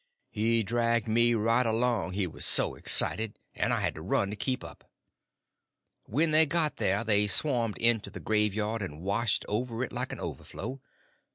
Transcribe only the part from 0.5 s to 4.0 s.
dragged me right along, he was so excited, and I had